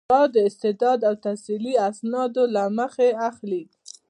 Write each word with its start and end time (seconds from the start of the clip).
دا 0.13 0.19
د 0.33 0.37
استعداد 0.49 0.99
او 1.09 1.15
تحصیلي 1.25 1.73
اسنادو 1.89 2.43
له 2.55 2.63
مخې 2.77 3.09
اخلي. 3.29 3.63